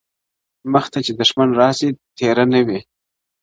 مخته 0.73 0.99
چي 1.05 1.11
دښمن 1.19 1.49
راسي 1.59 1.89
تېره 2.17 2.45
نه 2.53 2.59
وي. 2.67 2.79